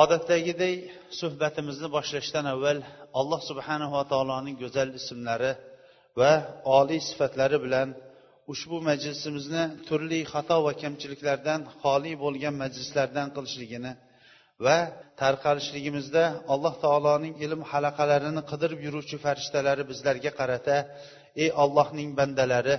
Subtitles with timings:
[0.00, 0.74] Odatdagiday
[1.20, 2.78] suhbatimizni boshlashdan avval
[3.20, 5.52] alloh subhanava taoloning go'zal ismlari
[6.20, 6.32] va
[6.78, 7.88] oliy sifatlari bilan
[8.52, 13.92] ushbu majlisimizni turli xato va kamchiliklardan xoli bo'lgan majlislardan qilishligini
[14.66, 14.78] va
[15.22, 16.24] tarqalishligimizda
[16.54, 20.76] alloh taoloning ilm halaqalarini qidirib yuruvchi farishtalari bizlarga qarata
[21.42, 22.76] ey ollohning bandalari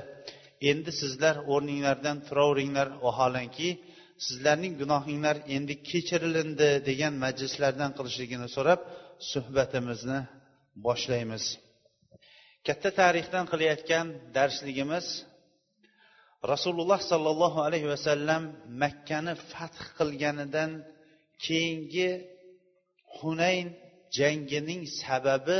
[0.72, 3.70] endi sizlar o'rninglardan turaveringlar vaholanki
[4.26, 8.80] sizlarning gunohinglar endi kechirilindi degan majlislardan qilishligini so'rab
[9.31, 10.20] suhbatimizni
[10.86, 11.44] boshlaymiz.
[12.67, 15.06] Katta tarixdan qilayotgan darsligimiz
[16.52, 18.44] rasululloh sollallohu alayhi vasallam
[18.83, 20.72] makkani fath qilganidan
[21.45, 22.09] keyingi
[23.17, 23.67] hunayn
[24.17, 25.59] jangining sababi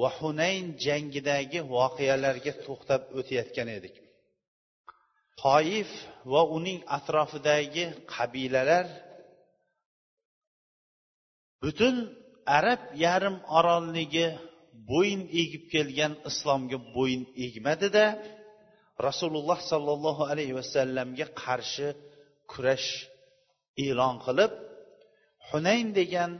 [0.00, 3.94] va hunayn jangidagi voqealarga to'xtab o'tayotgan edik.
[5.42, 5.90] Toif
[6.32, 8.86] va uning atrofidagi qabilalar
[11.62, 11.94] butun
[12.58, 14.26] arab yarim orolligi
[14.90, 18.06] bo'yin egib kelgan islomga bo'yin egmadida
[19.06, 21.88] rasululloh sollallohu alayhi vasallamga qarshi
[22.52, 22.90] kurash
[23.86, 24.52] e'lon qilib
[25.50, 26.30] hunayn degan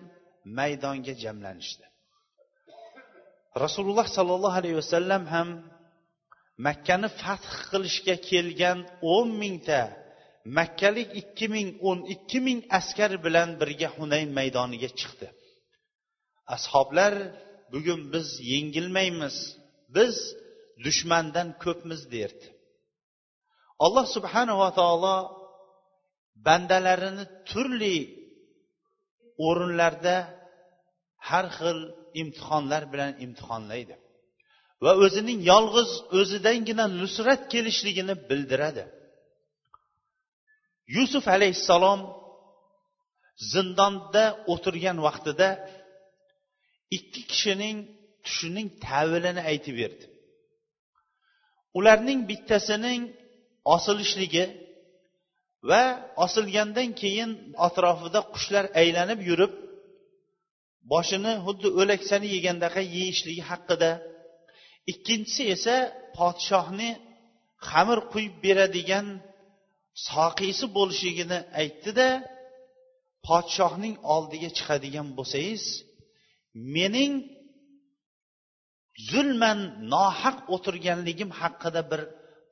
[0.58, 1.86] maydonga jamlanishdi.
[3.64, 5.48] Rasululloh sollallohu alayhi vasallam ham
[6.66, 8.78] makkani fath qilishga kelgan
[9.14, 9.80] o'n mingta
[10.58, 15.28] makkalik ikki ming o'n ikki ming askar bilan birga hunayn maydoniga chiqdi.
[16.56, 17.14] Ashoblar
[17.72, 19.36] bugun biz yengilmaymiz
[19.96, 20.16] biz
[20.84, 22.46] dushmandan ko'pmiz derdi.
[23.84, 25.17] Alloh subhanava taolo
[26.46, 27.96] bandalarini turli
[29.46, 30.17] o'rinlarda
[31.29, 31.79] har xil
[32.20, 33.95] imtihonlar bilan imtihonlaydi.
[34.84, 38.84] Va o'zining yolg'iz o'zidangina nusrat kelishligini bildiradi.
[40.96, 42.00] Yusuf alayhissalom
[43.52, 45.48] zindonda o'tirgan vaqtida
[46.96, 47.77] ikki kishining
[48.24, 50.05] tushining tavilini aytib berdi.
[51.78, 53.02] Ularning bittasining
[53.74, 54.44] osilishligi
[55.70, 55.83] va
[56.24, 57.30] osilgandan keyin
[57.67, 59.52] atrofida qushlar aylanib yurib
[60.92, 63.90] boshini xuddi o'laksani yegandaqa yeyishligi haqida
[64.92, 65.77] ikkinchisi esa
[66.18, 66.90] podshohni
[67.68, 69.06] xamir quyib beradigan
[70.08, 72.08] soqiysi bo'lishligini aytdida
[73.28, 75.64] podshohning oldiga chiqadigan bo'lsangiz
[76.77, 77.12] mening
[79.11, 79.58] zulman
[79.94, 82.00] nohaq o'tirganligim haqida bir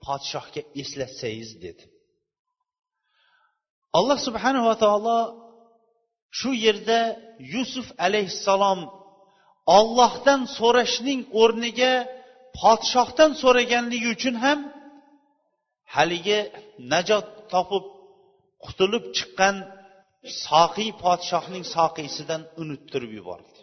[0.04, 1.84] podshohga eslatsangiz dedi.
[3.98, 5.19] Alloh subhanava taolo
[6.38, 7.00] shu yerda
[7.54, 8.81] yusuf alayhissalom
[9.78, 11.92] ollohdan so'rashning o'rniga
[12.61, 14.59] podshohdan so'raganligi uchun ham
[15.95, 16.41] haligi
[16.93, 17.85] najot topib
[18.65, 19.57] qutulib chiqqan
[20.47, 23.59] soqiy podshohning soqiysidan unuttirib yubordi.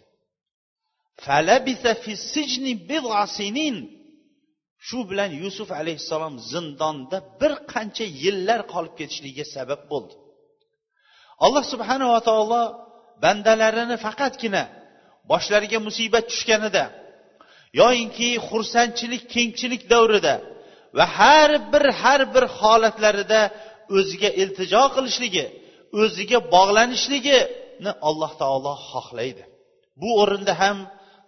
[4.88, 10.16] Shu bilan yusuf alayhissalom zindonda bir qancha yillar qolib ketishligiga sabab bo'ldi.
[11.46, 12.64] Alloh subhanava taolo
[13.24, 14.64] bandalarini faqatgina
[15.32, 16.84] boshlariga musibat tushganida
[17.80, 20.35] yoyinki xursandchilik kengchilik davrida
[20.97, 23.41] va har bir har bir holatlarida
[23.97, 25.46] o'ziga iltijo qilishligi
[26.02, 29.44] o'ziga bog'lanishligini alloh taolo xohlaydi.
[30.02, 30.78] Bu o'rinda ham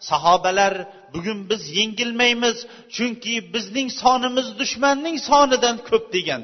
[0.10, 0.74] sahobalar
[1.14, 2.58] bugun biz yengilmaymiz
[2.96, 6.42] chunki bizning sonimiz dushmanning sonidan ko'p degan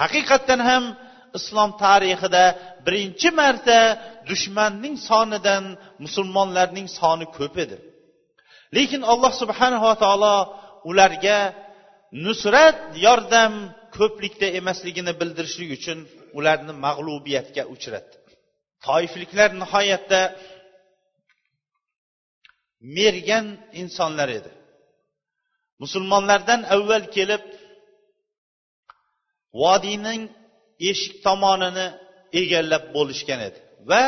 [0.00, 0.84] haqiqatdan ham
[1.38, 2.44] islom tarixida
[2.86, 3.78] birinchi marta
[4.30, 5.64] dushmanning sonidan
[6.04, 7.76] musulmonlarning soni ko'p edi.
[8.76, 10.36] Lekin alloh subhanava taolo
[10.90, 11.38] ularga
[12.26, 13.52] nusrat yordam
[13.96, 15.98] ko'plikda emasligini bildirishlik uchun
[16.38, 18.16] ularni mag'lubiyatga uchratdi.
[18.86, 20.20] Toifliklar nihoyatda
[22.98, 23.46] mergan
[23.82, 24.50] insonlar edi.
[25.82, 27.44] Musulmonlardan avval kelib
[29.62, 30.22] vodiyning
[30.90, 31.86] eshik tomonini
[32.40, 33.58] egallab bo'lishgan edi
[33.90, 34.02] va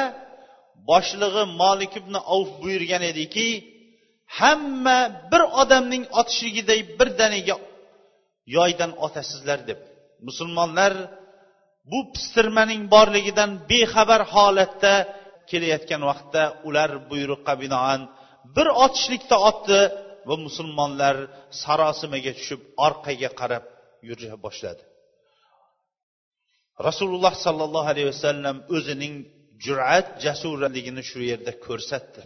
[0.90, 3.48] boshlig'i molik ibn avf buyurgan ediki
[4.38, 4.98] hamma
[5.30, 7.56] bir odamning otishligiday birdaniga
[8.56, 9.80] yoydan otasizlar deb.
[10.28, 10.92] Musulmonlar
[11.90, 14.94] bu pistirmaning borligidan bexabar holatda
[15.50, 18.00] kelayotgan vaqtda ular buyruqqa binoan
[18.56, 19.80] bir otishlikda otdi
[20.28, 21.16] va musulmonlar
[21.62, 23.64] sarosimaga tushib orqaga qarab
[24.08, 24.82] yura boshladi.
[26.88, 29.14] Rasululloh sollallohu alayhi vasallam o'zining
[29.64, 32.22] jur'at jasurligini shu yerda ko'rsatdi.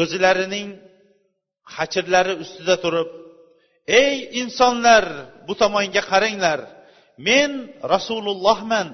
[0.00, 0.68] O'zlarining
[1.74, 3.08] hachirlari ustida turib
[4.02, 5.04] ey insonlar
[5.46, 6.60] bu tomonga qaranglar.
[7.28, 7.50] Men
[7.94, 8.88] rasulullohman.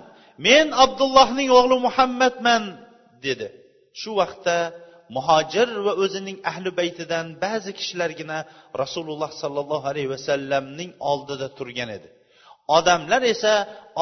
[0.46, 2.62] Men abdullohning o'g'li muhammadman
[3.26, 3.48] dedi.
[4.00, 4.58] Shu vaqtda
[5.16, 8.38] muhojir va o'zining ahli baytidan ba'zi kishilargina
[8.82, 12.08] rasululloh sollallohu alayhi vasallamning oldida turgan edi.
[12.78, 13.54] Odamlar esa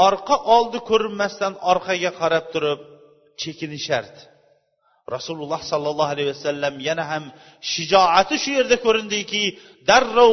[0.07, 2.81] orqa oldi ko'rinmasdan orqaga qarab turib
[3.41, 4.23] chekinishardi
[5.15, 7.25] rasululloh sollallohu alayhi vasallam yana ham
[7.73, 9.43] shijoati shu yerda ko'rindiki
[9.89, 10.33] darrov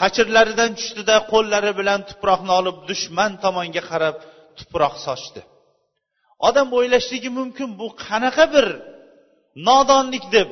[0.00, 4.16] hachirlaridan tushdida qo'llari bilan tuproqni olib dushman tomonga qarab
[4.58, 5.40] tuproq sochdi.
[6.48, 8.66] Odam o'ylashligi mumkin bu qanaqa bir
[9.68, 10.48] nodonlik deb.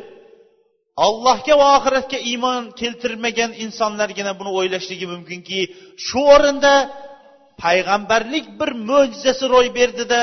[1.06, 5.60] Allohga va oxiratga iymon keltirmagan insonlargina buni o'ylashligi mumkinki
[6.06, 6.74] shu o'rinda
[7.64, 10.20] payg'ambarlik bir mo'jizasi ro'y berdida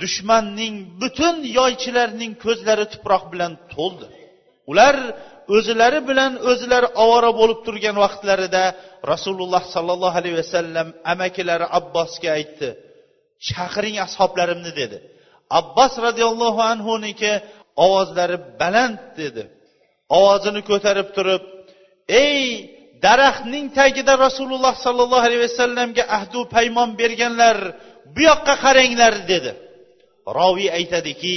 [0.00, 4.06] dushmanning butun yoychilarning ko'zlari tuproq bilan to'ldi.
[4.70, 4.96] Ular
[5.56, 8.64] o'zlari bilan o'zlari ovora bo'lib turgan vaqtlarida
[9.12, 12.68] rasululloh sollallohu alayhi vasallam amakilari abbosga aytdi
[13.46, 14.98] chaqiring ashoblarimni dedi.
[15.60, 17.32] Abbos roziyallohu anhuniki
[17.84, 19.42] ovozlari baland dedi.
[20.18, 21.42] Ovozini ko'tarib turib
[22.22, 22.38] ey
[23.04, 27.56] daraxtning tagida rasululloh sollallohu alayhi vasallamga ahdu paymon berganlar
[28.14, 29.52] bu yoqqa qaranglar dedi.
[30.38, 31.36] Roviy aytadiki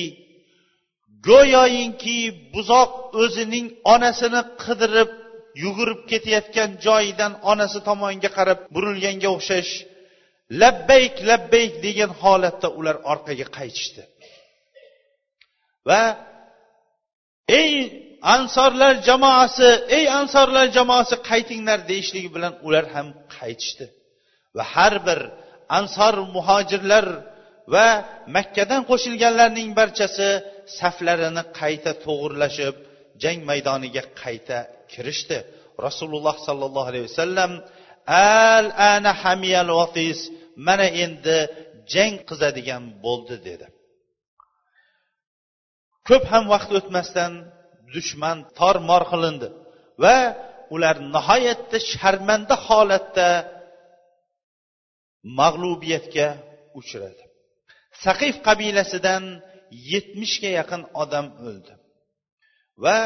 [1.27, 2.17] go'yoyinki
[2.53, 2.91] buzoq
[3.23, 5.11] o'zining onasini qidirib
[5.63, 9.71] yugurib ketayotgan joyidan onasi tomonga qarab burilganga o'xshash
[10.61, 14.01] labbayk labbayk degan holatda ular orqaga qaytishdi.
[15.89, 16.01] Va
[17.61, 17.73] ey
[18.35, 23.85] ansorlar jamoasi ey ansorlar jamoasi qaytinglar deyishligi bilan ular ham qaytishdi.
[24.57, 25.19] Va har bir
[25.79, 27.05] ansor muhojirlar
[27.73, 27.87] va
[28.35, 30.29] makkadan qo'shilganlarning barchasi
[30.79, 32.75] saflarini qayta to'g'irlashib
[33.23, 34.57] jang maydoniga qayta
[34.91, 35.39] kirishdi.
[35.87, 37.51] Rasululloh sollallohu alayhi vasallam
[38.07, 40.19] al ana hamiyal vatis
[40.67, 41.37] mana endi
[41.93, 43.67] jang qizadigan bo'ldi dedi.
[46.07, 47.31] Ko'p ham vaqt o'tmasdan
[47.95, 49.47] dushman tormor qilindi
[50.03, 50.17] va
[50.75, 53.27] ular nihoyatda sharmanda holatda
[55.39, 56.27] mag'lubiyatga
[56.79, 57.23] uchradi.
[58.05, 59.23] Saqif qabilasidan
[59.91, 61.73] yetmishga yaqin odam o'ldi.
[62.83, 62.99] Va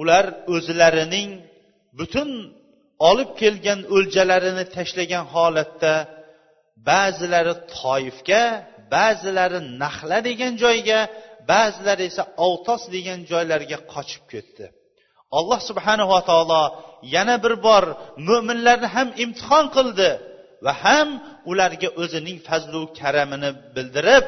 [0.00, 1.30] ular o'zlarining
[1.98, 2.30] butun
[3.08, 5.94] olib kelgan o'ljalarini tashlagan holatda
[6.90, 8.44] ba'zilari toifga
[8.94, 11.00] ba'zilari nahla degan joyga
[11.52, 14.66] ba'zilari esa avtos degan joylarga qochib ketdi.
[15.38, 16.62] Alloh subhanava taolo
[17.14, 17.84] yana bir bor
[18.28, 20.10] mo'minlarni ham imtihon qildi.
[20.64, 21.08] Va ham
[21.50, 24.26] ularga o'zining fazlu karamini bildirib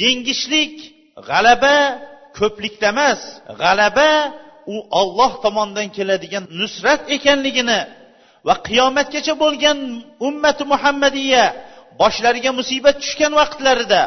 [0.00, 0.74] yengishlik
[1.28, 1.76] g'alaba
[2.38, 3.20] ko'plikda emas
[3.62, 4.10] g'alaba
[4.74, 7.80] u olloh tomonidan keladigan nusrat ekanligini
[8.46, 9.78] va qiyomatgacha bo'lgan
[10.28, 11.44] ummati muhammadiya
[12.00, 14.02] boshlariga musibat tushgan vaqtlarida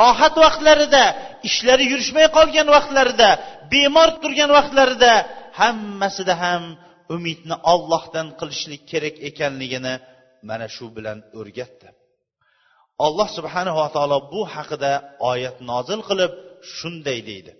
[0.00, 1.04] rohat vaqtlarida
[1.48, 3.28] ishlari yurishmay qolgan vaqtlarida
[3.72, 5.12] bemor turgan vaqtlarida
[5.60, 6.62] hammasida ham
[7.14, 9.94] umidni ollohdan qilishlik kerak ekanligini
[10.49, 11.87] mana shu bilan o'rgatdi
[13.05, 14.91] alloh subhanava taolo bu haqida
[15.31, 16.31] oyat nozil qilib
[16.77, 17.53] shunday deydi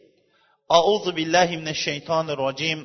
[0.71, 2.79] أعوذ بالله من الشيطان الرجيم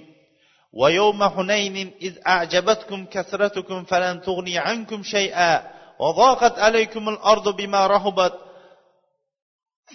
[0.72, 5.52] ويوم حنين إذ أعجبتكم كثرتكم فلن تغني عنكم شيئا
[5.98, 8.34] وضاقت عليكم الأرض بما رهبت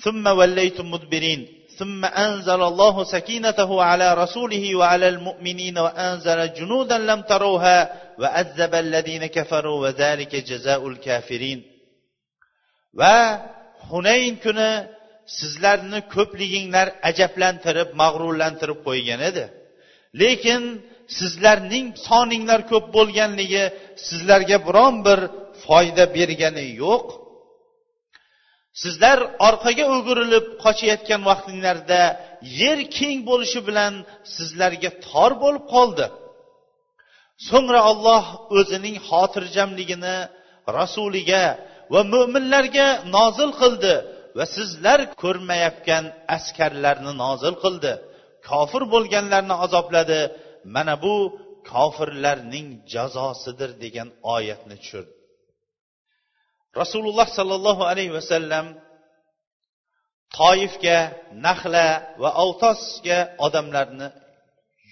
[0.03, 7.77] ثم وليتم مدبرين ثم أنزل الله سكينته على رسوله وعلى المؤمنين وأنزل جنودا لم تروها
[8.19, 11.73] وأذب الذين كفروا وذلك جزاء الكافرين
[12.99, 13.17] va
[13.89, 14.71] hunayn kuni
[15.39, 19.45] sizlarni ko'pliginglar ajablantirib mag'rurlantirib qo'ygan edi
[20.21, 20.61] lekin
[21.17, 23.63] sizlarning soninglar ko'p bo'lganligi
[24.07, 25.19] sizlarga biron bir
[25.65, 27.05] foyda bergani yo'q
[28.80, 29.18] Sizlar
[29.48, 32.02] orqaga o'girilib qochayotgan vaqtinglarda
[32.60, 33.92] yer keng bo'lishi bilan
[34.34, 36.06] sizlarga tor bo'lib qoldi.
[37.48, 38.24] So'ngra olloh
[38.58, 40.16] o'zining xotirjamligini
[40.78, 41.44] rasuliga
[41.92, 43.94] va mo'minlarga nozil qildi
[44.38, 46.04] va sizlar ko'rmayotgan
[46.36, 47.92] askarlarni nozil qildi.
[48.48, 50.20] Kofir bo'lganlarni azobladi.
[50.74, 51.14] Mana bu
[51.70, 55.17] kofirlarning jazosidir degan oyatni tushirdi.
[56.82, 58.66] Rasululloh sollallohu alayhi vasallam
[60.38, 60.98] toifga
[61.46, 61.88] nahla
[62.22, 64.08] va avtosga odamlarni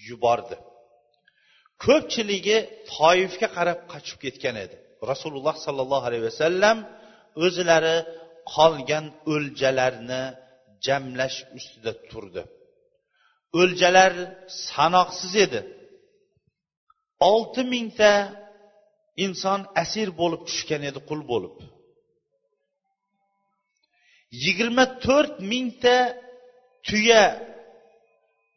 [0.06, 0.56] yubordi.
[1.84, 2.58] Ko'pchiligi
[2.96, 4.76] toifga qarab qochib ketgan edi.
[5.10, 6.76] Rasululloh sollallohu alayhi vasallam
[7.44, 7.96] o'zlari
[8.54, 10.22] qolgan o'ljalarni
[10.86, 12.42] jamlash ustida turdi.
[13.60, 14.12] O'ljalar
[14.68, 15.60] sanoqsiz edi.
[17.30, 18.12] Olti mingta
[19.24, 21.54] inson asir bo'lib tushgan edi qul bo'lib.
[24.44, 25.96] Yigirma to'rt mingta
[26.86, 27.24] tuya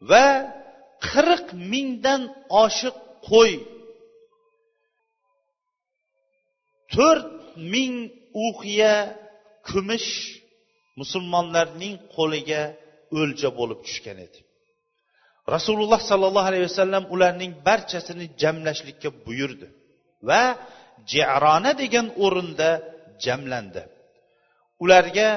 [0.09, 0.25] va
[1.09, 2.21] qirq mingdan
[2.63, 2.97] oshiq
[3.29, 3.53] qo'y.
[6.93, 7.29] To'rt
[7.73, 7.93] ming
[8.47, 8.95] uqiya
[9.69, 10.09] kumush
[10.99, 12.63] musulmonlarning qo'liga
[13.19, 14.39] o'lja bo'lib tushgan edi.
[15.55, 19.67] Rasululloh sollallohu alayhi vasallam ularning barchasini jamlashlikka buyurdi
[20.29, 20.43] va
[21.13, 22.69] jarona degan o'rinda
[23.25, 23.81] jamlandi.
[24.83, 25.29] Ularga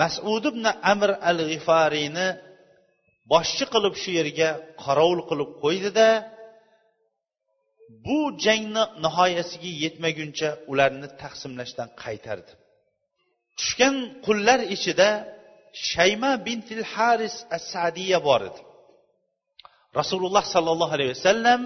[0.00, 2.28] masud ibn amr al g'ifariyni
[3.32, 4.50] boshchi qilib shu yerga
[4.84, 6.08] qorovul qilib qo'ydida
[8.04, 12.52] bu jangni nihoyasiga yetmaguncha ularni taqsimlashdan qaytardi.
[13.58, 13.94] Tushgan
[14.26, 15.08] qullar ichida
[15.90, 18.60] shayma bintil haris as sadiya bor edi.
[20.00, 21.60] Rasululloh sollallohu alayhi vasallam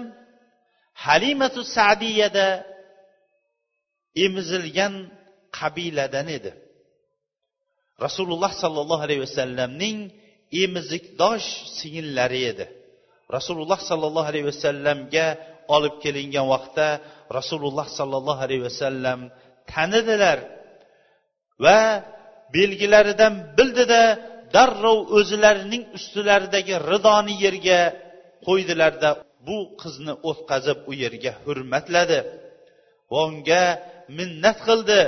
[1.05, 2.47] halimatu sadiyada
[4.25, 4.93] emizilgan
[5.57, 6.51] qabiladan edi.
[8.05, 9.97] Rasululloh sollallohu alayhi vasallamning
[10.63, 11.47] emizikdosh
[11.77, 12.65] singillari edi.
[13.35, 15.27] Rasululloh sollallohu alayhi vasallamga
[15.75, 16.87] olib kelingan vaqtda
[17.37, 19.19] rasululloh sollallohu alayhi vasallam
[19.71, 20.39] tanidilar
[21.63, 21.79] va
[22.55, 24.03] belgilaridan bildida
[24.55, 27.81] darrov o'zlarining ustilaridagi ridoni yerga
[28.47, 29.09] qo'ydilarda
[29.47, 32.19] bu qizni o'tqazib u yerga hurmatladi.
[33.11, 33.63] Va unga
[34.17, 35.01] minnat qildi.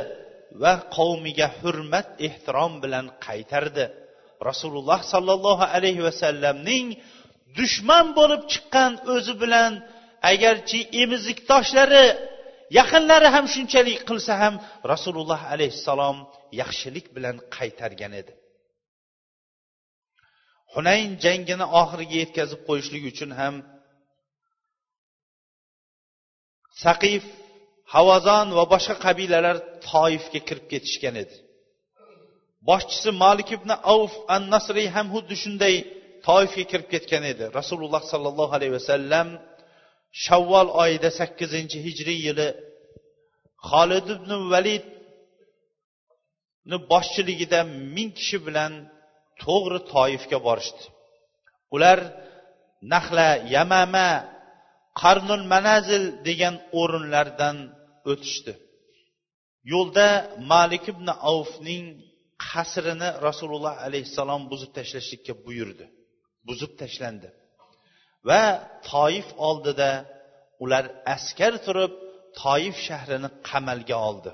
[0.61, 3.85] Va qavmiga hurmat ehtirom bilan qaytardi.
[4.49, 6.87] Rasululloh sollallohu alayhi vasallamning
[7.57, 9.71] dushman bo'lib chiqqan o'zi bilan
[10.31, 12.05] agarchi emizikdoshlari
[12.79, 14.55] yaqinlari ham shunchalik qilsa ham
[14.93, 16.17] rasululloh alayhissalom
[16.61, 18.33] yaxshilik bilan qaytargan edi.
[20.73, 23.55] Hunayn jangini oxiriga yetkazib qo'yishlik uchun ham
[26.83, 27.23] saqif
[27.95, 29.57] havazon va boshqa qabilalar
[29.89, 31.35] toifga kirib ketishgan edi.
[32.69, 35.75] Boshchisi molik ibn avf an nasriy ham xuddi shunday
[36.27, 37.45] toifga kirib ketgan edi.
[37.59, 39.27] Rasululloh sollallohu alayhi vasallam
[40.23, 42.47] shavvol oyida sakkizinchi hijriy yili
[43.69, 44.87] xolid ibn validni
[46.91, 47.59] boshchiligida
[47.95, 48.71] ming kishi bilan
[49.43, 50.83] to'g'ri toifga borishdi.
[51.75, 51.99] Ular
[52.93, 54.09] nahla yamama
[55.01, 57.57] qarnul manazil degan o'rinlardan
[58.11, 58.53] o'tishdi.
[59.73, 60.07] Yo'lda
[60.53, 61.85] malik ibn avfning
[62.47, 65.85] qasrini rasululloh alayhissalom buzib tashlashlikka buyurdi.
[66.47, 67.29] Buzib tashlandi.
[68.29, 68.43] Va
[68.91, 69.89] toif oldida
[70.63, 70.85] ular
[71.15, 71.93] askar turib
[72.41, 74.31] toif shahrini qamalga oldi.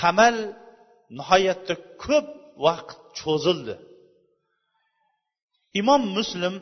[0.00, 0.36] Qamal
[1.18, 1.74] nihoyatda
[2.04, 2.26] ko'p
[2.66, 3.74] vaqt cho'zildi.
[5.80, 6.54] Imom muslim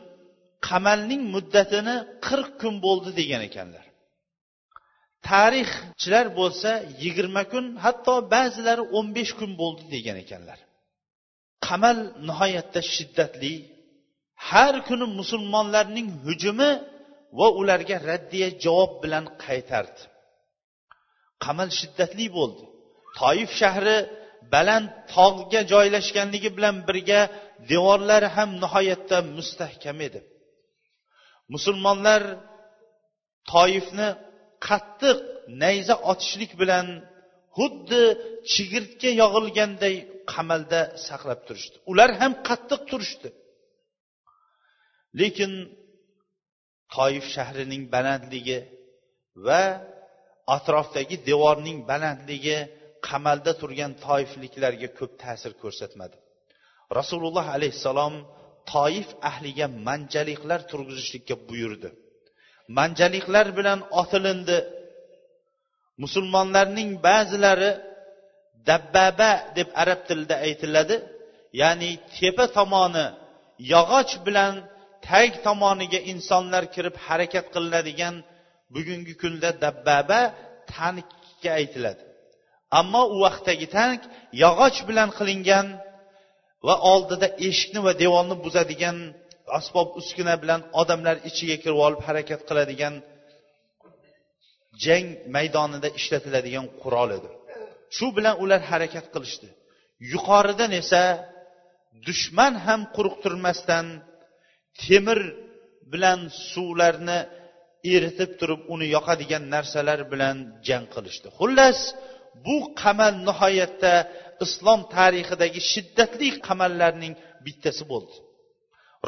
[0.69, 1.95] qamalning muddatini
[2.27, 3.85] qirq kun bo'ldi degan ekanlar.
[5.27, 6.71] Tarixchilar bo'lsa
[7.03, 10.59] yigirma kun hatto ba'zilari o'n besh kun bo'ldi degan ekanlar.
[11.65, 11.97] Qamal
[12.27, 13.53] nihoyatda shiddatli.
[14.49, 16.71] Har kuni musulmonlarning hujumi
[17.39, 20.01] va ularga raddiya javob bilan qaytardi.
[21.43, 22.63] Qamal shiddatli bo'ldi.
[23.19, 23.97] Toif shahri
[24.53, 27.21] baland tog'ga joylashganligi bilan birga
[27.71, 30.19] devorlari ham nihoyatda mustahkam edi.
[31.53, 32.21] Musulmonlar
[33.51, 34.07] toifni
[34.67, 35.17] qattiq
[35.63, 36.87] nayza otishlik bilan
[37.57, 38.03] xuddi
[38.51, 39.95] chigirtka yog'ilganday
[40.33, 41.77] qamalda saqlab turishdi.
[41.91, 43.29] Ular ham qattiq turishdi.
[45.19, 45.51] Lekin
[46.95, 48.59] toif shahrining balandligi
[49.47, 49.63] va
[50.55, 52.57] atrofdagi devorning balandligi
[53.07, 56.17] qamalda turgan toifliklarga ko'p ta'sir ko'rsatmadi.
[56.99, 58.15] Rasululloh alayhissalom
[58.73, 61.89] toif ahliga manjaliklar turg'izishlikka buyurdi.
[62.77, 64.57] Manjaliklar bilan otilindi.
[66.03, 67.71] Musulmonlarning ba'zilari
[68.69, 70.95] dabbaba deb arab tilida aytiladi
[71.61, 73.05] ya'ni tepa tomoni
[73.73, 74.53] yog'och bilan
[75.07, 78.15] tag tomoniga insonlar kirib harakat qilinadigan
[78.73, 80.21] bugungi kunda dabbaba
[80.73, 82.03] tankga aytiladi.
[82.79, 84.01] Ammo u vaqtdagi tank
[84.43, 85.67] yog'och bilan qilingan
[86.67, 88.97] va oldida eshikni va devorni buzadigan
[89.57, 92.95] asbob uskuna bilan odamlar ichiga kirib olib harakat qiladigan
[94.83, 97.29] jang maydonida ishlatiladigan qurol edi.
[97.95, 99.47] Shu bilan ular harakat qilishdi.
[100.11, 101.03] Yuqoridan esa
[102.07, 103.85] dushman ham quruqtirmasdan
[104.83, 105.19] temir
[105.91, 106.19] bilan
[106.51, 107.19] suvlarni
[107.93, 110.37] eritib turib uni yoqadigan narsalar bilan
[110.67, 111.27] jang qilishdi.
[111.39, 111.79] Xullas
[112.45, 113.93] bu qamal nihoyatda
[114.45, 117.13] islom tarixidagi shiddatli qamallarning
[117.45, 118.15] bittasi bo'ldi.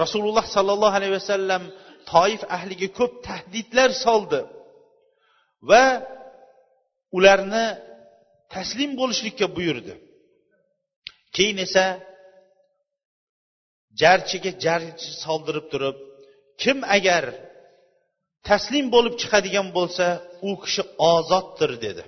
[0.01, 1.63] Rasululloh sollallohu alayhi vasallam
[2.11, 4.39] toif ahliga ko'p tahdidlar soldi
[5.69, 5.83] va
[7.17, 7.65] ularni
[8.55, 9.93] taslim bo'lishlikka buyurdi.
[11.35, 11.85] Keyin esa
[14.01, 15.97] jarchiga jarchi soldirib turib
[16.61, 17.23] kim agar
[18.49, 20.05] taslim bo'lib chiqadigan bo'lsa
[20.49, 20.83] u kishi
[21.13, 22.03] ozoddir dedi.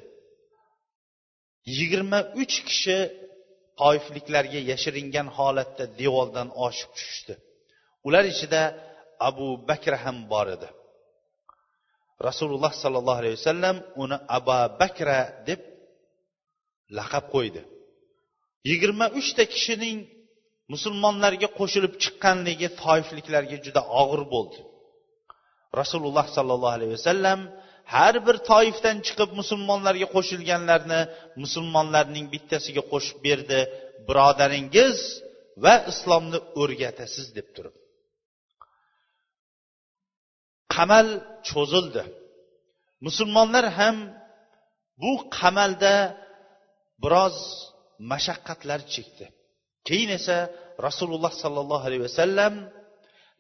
[1.78, 2.98] Yigirma uch kishi
[3.82, 7.34] toifliklarga yashiringan holatda devordan oshib tushishdi.
[8.08, 8.62] Ular ichida
[9.30, 10.70] abu bakr ham bor edi.
[12.28, 15.62] Rasululloh sollallohu alayhi vasallam uni abu bakra deb
[16.98, 17.62] laqab qo'ydi.
[18.70, 19.98] Yigirma uchta kishining
[20.74, 24.60] musulmonlarga qo'shilib chiqqanligi toifliklarga juda og'ir bo'ldi.
[25.82, 27.40] Rasululloh sollallohu alayhi vasallam
[27.96, 31.02] har bir toifdan chiqib musulmonlarga qo'shilganlarni
[31.44, 33.60] musulmonlarning bittasiga qo'shib berdi
[34.08, 34.98] birodaringiz
[35.64, 37.76] va islomni o'rgatasiz deb turib
[40.74, 41.08] qamal
[41.50, 42.04] cho'zildi.
[43.06, 43.98] Musulmonlar ham
[45.02, 45.96] bu qamalda
[47.04, 47.38] biroz
[48.12, 49.26] mashaqqatlar chekdi.
[49.88, 50.38] Keyin esa
[50.88, 52.54] rasululloh sollallohu alayhi vasallam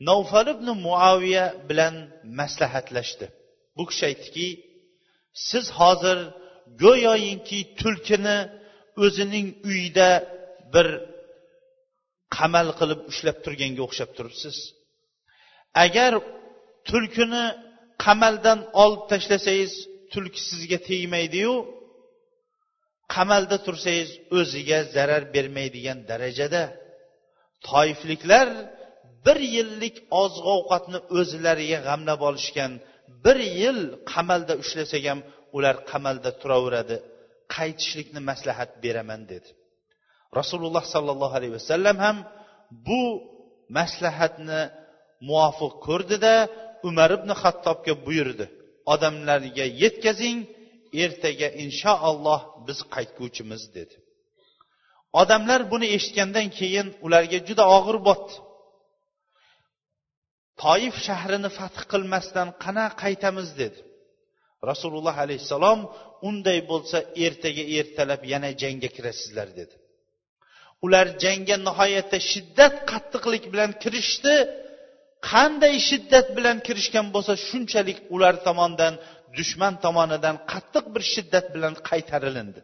[0.09, 1.95] navfal ibn muaviya bilan
[2.39, 3.25] maslahatlashdi.
[3.77, 4.47] Bu kishi aytdiki
[5.49, 6.17] siz hozir
[6.83, 8.37] go'yoyinki tulkini
[9.05, 10.09] o'zining uyida
[10.73, 10.87] bir
[12.35, 14.57] qamal qilib ushlab turganga o'xshab turibsiz.
[15.85, 16.11] Agar
[16.89, 17.45] tulkini
[18.05, 19.73] qamaldan olib tashlasangiz
[20.13, 21.55] tulki sizga tegmaydiyu.
[23.15, 24.09] Qamalda tursangiz
[24.39, 26.63] o'ziga zarar bermaydigan darajada.
[27.69, 28.47] Toifliklar
[29.25, 32.71] bir yillik oziq ovqatni o'zlariga g'amlab olishgan
[33.25, 33.79] bir yil
[34.13, 35.19] qamalda ushlasak ham
[35.58, 36.95] ular qamalda turaveradi.
[37.55, 39.49] Qaytishlikni maslahat beraman dedi.
[40.39, 42.17] Rasululloh sollallohu alayhi vasallam ham
[42.88, 43.03] bu
[43.77, 44.62] maslahatni
[45.29, 46.36] muvofiq ko'rdida
[46.89, 48.46] umar ibn hattobga buyurdi.
[48.93, 50.39] Odamlarga yetkazing
[51.04, 53.96] ertaga inshaalloh biz qaytguvchimiz dedi.
[55.22, 58.34] Odamlar buni eshitgandan keyin ularga juda og'ir botdi
[60.62, 63.80] toif shahrini fath qilmasdan qana qaytamiz dedi.
[64.69, 65.80] Rasululloh alayhissalom
[66.30, 69.76] unday bo'lsa ertaga ertalab yana jangga kirasizlar dedi.
[70.86, 74.36] Ular jangga nihoyatda shiddat qattiqlik bilan kirishdi.
[75.29, 78.93] Qanday shiddat bilan kirishgan bo'lsa shunchalik ular tomonidan
[79.38, 82.62] dushman tomonidan qattiq bir shiddat bilan qaytarilindi.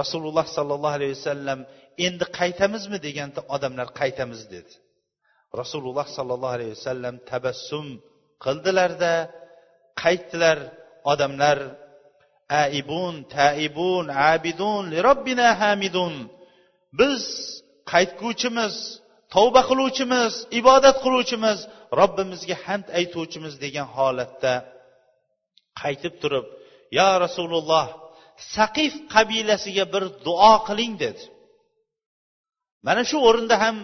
[0.00, 1.60] Rasululloh sollallohu alayhi vasallam
[2.06, 2.98] endi qaytamizmi?
[3.06, 4.72] deganda odamlar qaytamiz dedi.
[5.60, 7.86] Rasululloh sollallohu alayhi vasallam tabassum
[8.44, 9.14] qildilarda
[10.02, 10.58] qaytdilar
[11.12, 11.58] odamlar
[12.62, 16.14] aibun taibun abidun li robbina hamidun
[16.98, 17.24] biz
[17.92, 18.74] qaytguvchimiz
[19.34, 21.58] tavba qiluvchimiz ibodat qiluvchimiz
[22.00, 24.54] robbimizga hamd aytuvchimiz degan holatda
[25.80, 26.46] qaytib turib
[26.98, 27.86] yo rasululloh
[28.56, 31.22] saqif qabilasiga bir duo qiling dedi.
[32.86, 33.76] Mana shu o'rinda ham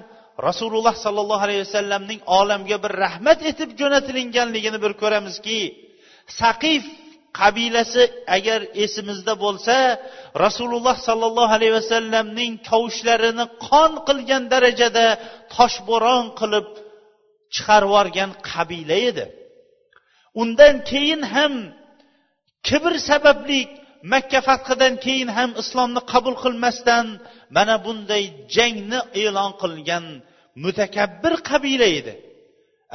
[0.48, 5.58] rasululloh sollallohu alayhi vasallamning olamga bir rahmat etib jo'natilinganligini bir ko'ramizki
[6.40, 6.82] saqif
[7.40, 8.02] qabilasi
[8.36, 9.76] agar esimizda bo'lsa
[10.44, 15.06] rasululloh sollallohu alayhi vasallamning tovushlarini qon qilgan darajada
[15.54, 16.68] toshbo'ron qilib
[17.54, 19.24] chiqarib yuborgan qabila edi.
[20.42, 21.54] Undan keyin ham
[22.68, 23.60] kibr sababli
[24.12, 27.06] makka fathidan keyin ham islomni qabul qilmasdan
[27.56, 28.24] mana bunday
[28.56, 30.04] jangni e'lon qilgan
[30.64, 32.14] mutakabbir qabila edi.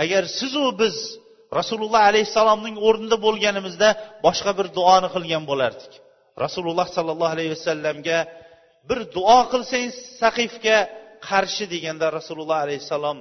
[0.04, 0.98] Agar sizu biz
[1.60, 3.90] rasululloh alayhissalomning o'rnida bo'lganimizda
[4.26, 5.94] boshqa bir duoni qilgan bo'lardik.
[6.46, 8.20] Rasululloh sollallohu alayhi vasallamga
[8.90, 10.78] bir duo qilsangiz saqifga
[11.30, 13.18] qarshi deganda rasululloh alayhissalom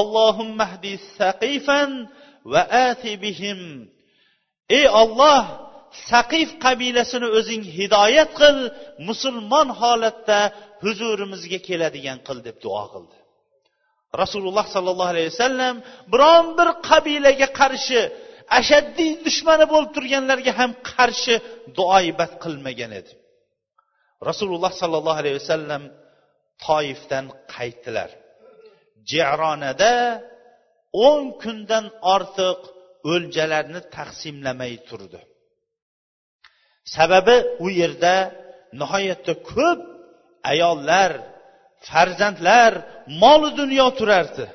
[0.00, 0.66] allohumma
[1.20, 1.90] saqifan
[2.52, 3.60] va ati bihim.
[4.78, 5.42] Ey olloh
[6.10, 8.56] saqif qabilasini o'zing hidoyat qil
[9.08, 10.40] musulmon holatda
[10.84, 13.17] huzurimizga keladigan qil deb duo qildi.
[14.22, 15.74] Rasululloh sollallohu alayhi vasallam
[16.12, 18.00] biron bir qabilaga qarshi
[18.58, 21.34] ashaddiy dushmani bo'lib turganlarga ham qarshi
[21.76, 23.12] duoibat qilmagan edi.
[24.28, 25.82] Rasululloh sollallohu alayhi vasallam
[26.66, 28.10] toifdan qaytdilar.
[29.12, 29.94] Jeronada
[31.06, 32.60] o'n kundan ortiq
[33.12, 35.20] o'ljalarni taqsimlamay turdi.
[36.94, 38.14] Sababi u yerda
[38.80, 39.80] nihoyatda ko'p
[40.52, 41.10] ayollar
[41.86, 42.72] farzandlar
[43.22, 44.46] molu dunyo turardi.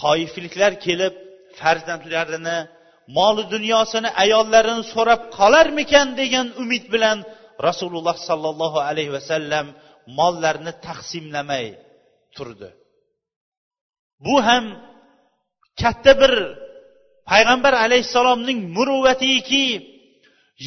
[0.00, 1.14] Toifliklar kelib
[1.60, 2.58] farzandlarini
[3.18, 7.18] moli dunyosini ayollarini so'rab qolarmikan degan umid bilan
[7.66, 9.66] rasululloh sollallohu alayhi vasallam
[10.18, 11.66] mollarni taqsimlamay
[12.36, 12.68] turdi.
[14.24, 14.64] Bu ham
[15.80, 16.32] katta bir
[17.30, 19.66] payg'ambar alayhissalomning muruvvatiki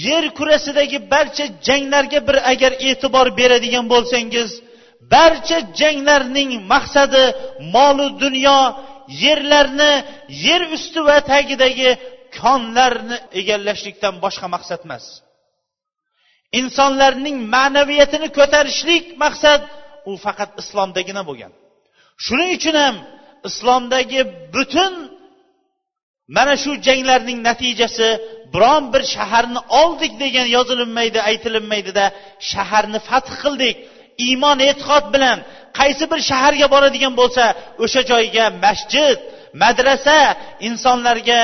[0.07, 4.49] yer kurasidagi barcha janglarga bir agar e'tibor beradigan bo'lsangiz
[5.13, 7.23] barcha janglarning maqsadi
[7.75, 8.59] molu dunyo
[9.23, 9.91] yerlarni
[10.45, 11.89] yer usti va tagidagi
[12.39, 15.05] konlarni egallashlikdan boshqa maqsad emas.
[16.59, 19.61] Insonlarning ma'naviyatini ko'tarishlik maqsad
[20.09, 21.51] u faqat islomdagina bo'lgan.
[22.25, 22.95] Shuning uchun ham
[23.49, 24.21] islomdagi
[24.55, 24.93] butun
[26.35, 28.09] mana shu janglarning natijasi
[28.53, 32.05] biron bir shaharni oldik degan yozilinmaydi aytilinmaydida
[32.51, 33.75] shaharni fath qildik.
[34.25, 35.37] Iymon e'tiqod bilan
[35.79, 37.43] qaysi bir shaharga boradigan bo'lsa
[37.83, 39.17] o'sha joyga masjid
[39.63, 40.19] madrasa
[40.69, 41.41] insonlarga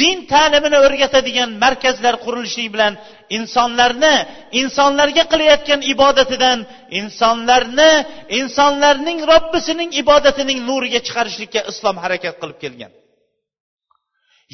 [0.00, 2.92] din ta'limini o'rgatadigan markazlar qurilishi bilan
[3.38, 4.14] insonlarni
[4.60, 6.58] insonlarga qilayotgan ibodatidan
[7.00, 7.92] insonlarni
[8.40, 12.92] insonlarning robbisining ibodatining nuriga chiqarishlikka islom harakat qilib kelgan.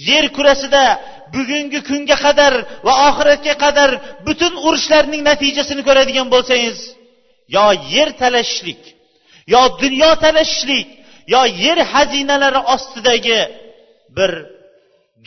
[0.09, 0.85] Yer kurasida
[1.35, 2.55] bugungi kunga qadar
[2.87, 3.91] va oxiratga qadar
[4.27, 6.79] butun urushlarning natijasini ko'radigan bo'lsangiz
[7.57, 8.83] yo yer talashishlik
[9.53, 10.89] yo dunyo talashishlik
[11.33, 13.41] yo yer xazinalari ostidagi
[14.17, 14.33] bir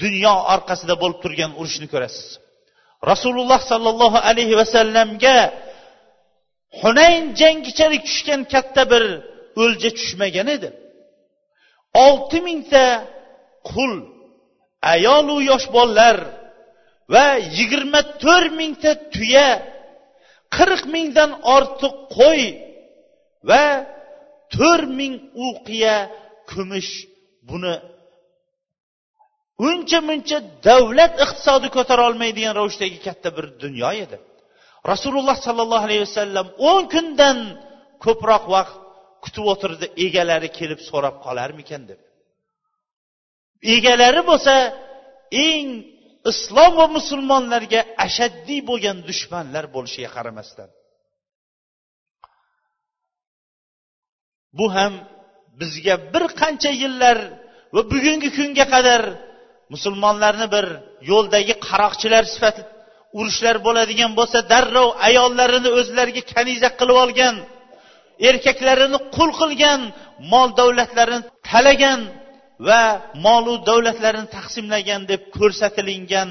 [0.02, 2.28] dunyo orqasida bo'lib turgan urushni ko'rasiz.
[3.12, 5.38] Rasululloh sollallohu alayhi vasallamga
[6.82, 9.04] hunayn jangichalik tushgan katta bir
[9.64, 10.70] o'lja tushmagan edi.
[12.06, 12.86] Olti mingta
[13.70, 13.94] qul
[14.94, 16.18] ayolu yosh bolalar
[17.14, 17.26] va
[17.58, 19.48] yigirma to'rt mingta tuya
[20.56, 22.44] qirq mingdan ortiq qo'y
[23.50, 23.66] va
[24.56, 25.14] to'rt ming
[25.48, 25.96] uqiya
[26.52, 26.92] kumush
[27.50, 27.76] buni
[29.68, 30.38] uncha muncha
[30.68, 34.18] davlat iqtisodi ko'tara olmaydigan ravishdagi katta bir dunyo edi.
[34.92, 37.38] Rasululloh sollallohu alayhi vasallam o'n kundan
[38.06, 38.76] ko'proq vaqt
[39.24, 42.00] kutib o'tirdi egalari kelib so'rab qolarmikan deb.
[43.76, 44.54] Egalari bo'lsa
[45.48, 45.68] eng
[46.32, 50.70] islom va musulmonlarga ashaddiy bo'lgan dushmanlar bo'lishiga qaramasdan.
[54.58, 54.94] Bu ham
[55.62, 57.18] bizga bir qancha yillar
[57.76, 59.02] va bugungi kunga qadar
[59.74, 60.66] musulmonlarni bir
[61.12, 62.70] yo'ldagi qaroqchilar sifatida
[63.20, 67.36] urushlar bo'ladigan bo'lsa darrov ayollarini o'zlariga kaniza qilib olgan
[68.30, 69.82] erkaklarini qul qilgan
[70.32, 72.00] mol davlatlarini talagan
[72.68, 72.84] va
[73.26, 76.30] molu davlatlarini taqsimlagan deb ko'rsatilingan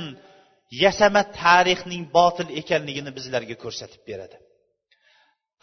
[0.85, 4.37] yasama tarixning botil ekanligini bizlarga ko'rsatib beradi.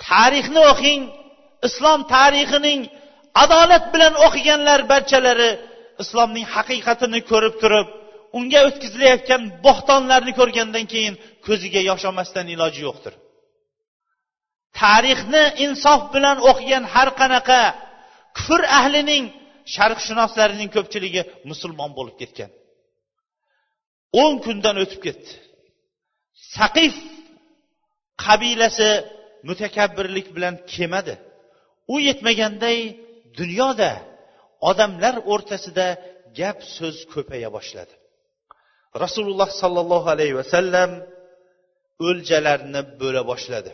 [0.08, 1.01] Tarixni o'qing
[1.67, 2.82] islom tarixining
[3.43, 5.51] adolat bilan o'qiganlar barchalari
[6.03, 7.88] islomning haqiqatini ko'rib turib
[8.38, 11.15] unga o'tkazilayotgan bo'xtonlarni ko'rgandan keyin
[11.47, 13.13] ko'ziga yosh olmasdan iloji yo'qdir.
[14.79, 17.62] Tarixni insof bilan o'qigan har qanaqa
[18.38, 19.23] kufr ahlining
[19.73, 22.51] sharqshunoslarining ko'pchiligi musulmon bo'lib ketgan.
[24.21, 25.32] O'n kundan o'tib ketdi.
[26.55, 26.95] Saqif
[28.25, 28.89] qabilasi
[29.47, 31.13] mutakabbirlik bilan kelmadi
[31.93, 32.79] u yetmaganday
[33.39, 33.91] dunyoda
[34.69, 35.88] odamlar o'rtasida
[36.39, 37.93] gap so'z ko'paya boshladi.
[39.03, 40.91] Rasululloh sollallohu alayhi vasallam
[42.08, 43.71] o'ljalarni bo'la boshladi.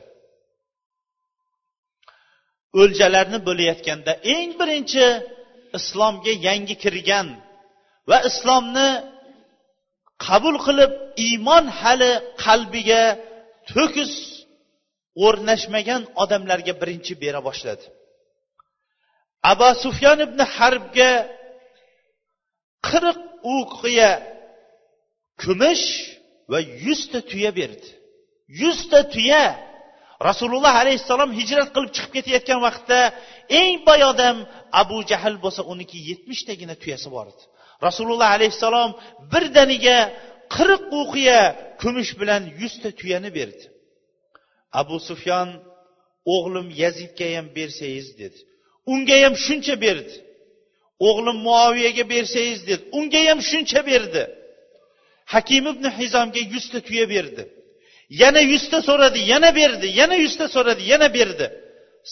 [2.82, 5.06] O'ljalarni bo'layotganda eng birinchi
[5.80, 7.28] islomga yangi kirgan
[8.10, 8.90] va islomni
[10.26, 10.92] qabul qilib
[11.28, 12.12] iymon hali
[12.44, 13.04] qalbiga
[13.72, 14.14] to'kis
[15.26, 17.86] o'rnashmagan odamlarga birinchi bera boshladi.
[19.52, 21.12] Abu sufyon ibn harbga
[22.88, 23.20] qirq
[23.58, 24.12] uqiya
[25.42, 25.88] kumush
[26.52, 27.90] va yuzta tuya berdi.
[28.62, 29.44] Yuzta tuya
[30.28, 33.00] rasululloh alayhissalom hijrat qilib chiqib ketayotgan vaqtda
[33.62, 34.38] eng boy odam
[34.82, 37.44] abu jahl bo'lsa uniki yetmishtagina tuyasi bor edi.
[37.88, 38.92] Rasululloh alayhissalom
[39.34, 39.98] birdaniga
[40.56, 41.42] qirq uqiya
[41.82, 43.66] kumush bilan yuzta tuyani berdi.
[44.82, 45.50] Abu sufyon
[46.36, 48.40] o'g'lim yazidga ham bersangiz dedi.
[48.94, 50.16] Unga ham shuncha berdi.
[51.08, 52.84] O'g'lim muoviyaga bersangiz dedi.
[52.98, 54.24] Unga ham shuncha berdi.
[55.34, 57.44] Hakim ibn hizomga yuzta tuya berdi.
[58.10, 61.48] Yana yuzta so'radi yana berdi yana yuzta so'radi yana berdi.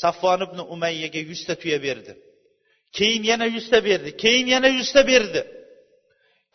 [0.01, 2.13] Saffon ibn umayyaga yuzta tuya berdi.
[2.97, 5.41] Keyin yana yuzta berdi keyin yana yuzta berdi.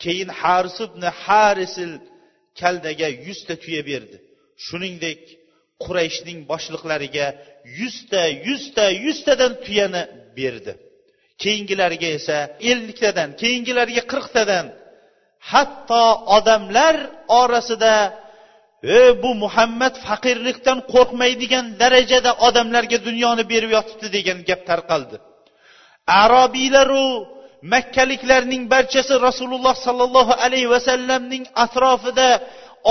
[0.03, 1.93] Keyin haris ibn harisil
[2.59, 4.17] kaldaga yuzta tuya berdi.
[4.65, 5.21] Shuningdek
[5.83, 7.27] qurayshning boshliqlariga
[7.79, 10.03] yuzta yuzta yuztadan tuyani
[10.37, 10.73] berdi.
[11.43, 12.37] Keyingilariga esa
[12.71, 14.65] elliktadan keyingilariga qirqtadan
[15.51, 16.05] hatto
[16.37, 16.95] odamlar
[17.41, 17.93] orasida
[18.83, 25.15] e bu muhammad faqirlikdan qo'rqmaydigan darajada odamlarga dunyoni berib yotibdi degan gap tarqaldi.
[26.23, 27.07] Arobiylaru
[27.73, 32.29] makkaliklarning barchasi rasululloh sollallohu alayhi vasallamning atrofida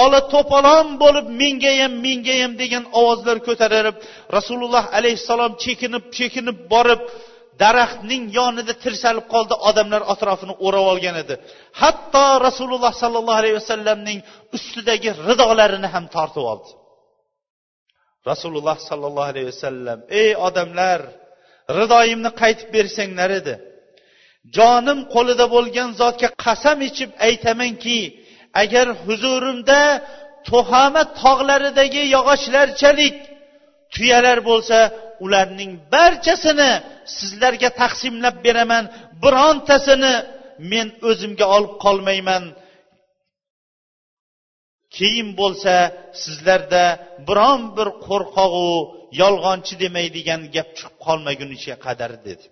[0.03, 3.96] ola to'polon bo'lib mengayam mengayam degan ovozlar ko'tarib
[4.37, 7.01] rasululloh alayhissalom chekinib chekinib borib
[7.62, 11.35] daraxtning yonida tirsalib qoldi odamlar atrofini o'rab olgan edi.
[11.81, 14.18] Hatto rasululloh sollallohu alayhi vasallamning
[14.57, 16.71] ustidagi ridolarini ham tortib oldi.
[18.31, 21.01] Rasululloh sollallohu alayhi vasallam ey odamlar
[21.79, 23.55] ridoyimni qaytib bersanglar edi.
[24.57, 28.01] Jonim qo'lida bo'lgan zotga qasam ichib aytamanki
[28.62, 29.83] agar huzurimda
[30.49, 33.16] tuhama tog'laridagi yog'ochlarchalik
[33.94, 34.79] tuyalar bo'lsa
[35.24, 36.72] ularning barchasini
[37.16, 38.85] sizlarga taqsimlab beraman.
[39.24, 40.14] Birontasini
[40.72, 42.44] men o'zimga olib qolmayman.
[44.96, 45.74] Keyin bo'lsa
[46.22, 46.85] sizlarda
[47.28, 48.68] biron bir qo'rqoqu
[49.20, 52.46] yolg'onchi demaydigan gap chiqib qolmagunicha qadar dedi.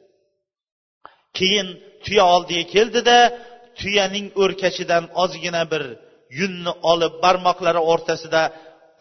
[1.38, 1.68] Keyin
[2.04, 3.18] tuya oldiga keldida
[3.80, 5.84] tuyaning o'rkachidan ozgina bir
[6.38, 8.42] yunni olib barmoqlari o'rtasida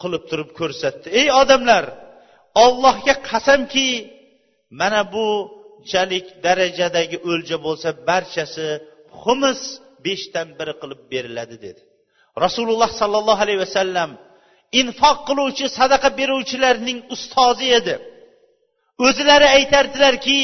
[0.02, 1.06] qilib turib ko'rsatdi.
[1.20, 1.84] Ey odamlar
[2.64, 3.88] ollohga qasamki
[4.80, 8.68] mana bunchalik darajadagi o'lja bo'lsa barchasi
[9.20, 9.60] xumus
[10.04, 11.80] beshdan biri qilib beriladi dedi.
[12.44, 14.10] Rasululloh sollallohu alayhi vasallam
[14.80, 17.94] infoq qiluvchi sadaqa beruvchilarning ustozi edi.
[19.06, 20.40] O'zlari aytardilarki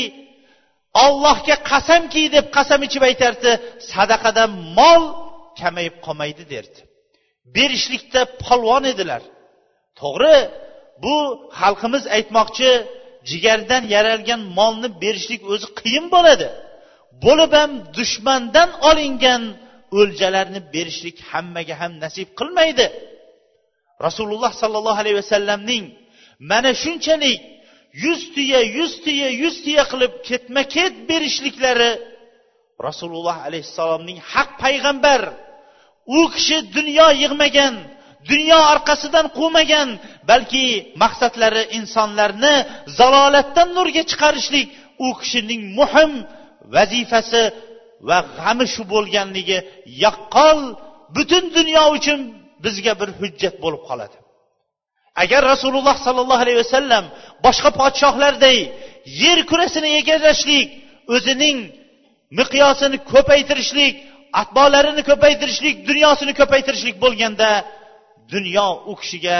[1.05, 3.53] ollohga qasamki deb qasam ichib aytardi
[3.92, 5.03] sadaqadan mol
[5.61, 6.81] kamayib qolmaydi derdi.
[7.57, 9.22] Berishlikda polvon edilar.
[10.01, 10.37] To'g'ri
[11.02, 11.16] bu
[11.61, 12.70] xalqimiz aytmoqchi
[13.31, 16.48] jigardan yaralgan molni berishlik o'zi qiyin bo'ladi.
[17.24, 19.42] Bo'lib ham dushmandan olingan
[19.98, 22.87] o'ljalarni berishlik hammaga ham nasib qilmaydi.
[24.07, 25.85] Rasululloh sollallohu alayhi vasallamning
[26.50, 27.40] mana shunchalik
[28.05, 31.92] yuz tuya yuz tuya yuz tuya qilib ketma ket berishliklari
[32.88, 35.22] rasululloh alayhissalomning haq payg'ambar
[36.18, 37.74] u kishi dunyo yig'magan
[38.30, 39.88] dunyo orqasidan quvmagan
[40.30, 40.66] balki
[41.02, 42.54] maqsadlari insonlarni
[42.98, 44.66] zalolatdan nurga chiqarishlik
[45.06, 46.12] u kishining muhim
[46.74, 47.42] vazifasi
[48.08, 49.58] va g'ami shu bo'lganligi
[50.04, 50.61] yaqqol
[51.16, 52.20] butun dunyo uchun
[52.64, 54.16] bizga bir hujjat bo'lib qoladi.
[55.22, 57.04] Agar rasululloh sollallohu alayhi vasallam
[57.46, 58.58] boshqa podshohlarday
[59.22, 60.68] yer kurasini egallashlik
[61.14, 61.58] o'zining
[62.38, 63.94] miqyosini ko'paytirishlik
[64.40, 67.50] atbolarini ko'paytirishlik dunyosini ko'paytirishlik bo'lganda
[68.34, 69.36] dunyo u kishiga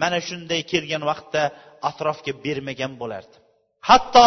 [0.00, 1.42] mana shunday kelgan vaqtda
[1.90, 3.36] atrofga bermagan bo'lardi.
[3.88, 4.26] Hatto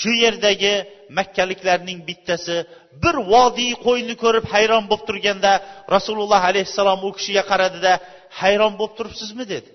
[0.00, 0.74] shu yerdagi
[1.18, 2.56] makkaliklarning bittasi
[3.02, 5.52] bir vodiy qo'yni ko'rib hayron bo'lib turganda
[5.94, 7.92] rasululloh alayhissalom u kishiga qaradida
[8.40, 9.44] hayron bo'lib turibsizmi?
[9.54, 9.70] dedi.